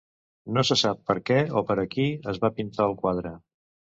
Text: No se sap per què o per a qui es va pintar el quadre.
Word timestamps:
No 0.55 0.61
se 0.69 0.77
sap 0.81 1.03
per 1.09 1.15
què 1.29 1.37
o 1.61 1.63
per 1.71 1.77
a 1.83 1.85
qui 1.93 2.07
es 2.33 2.41
va 2.45 2.53
pintar 2.61 2.87
el 2.89 2.99
quadre. 3.05 3.37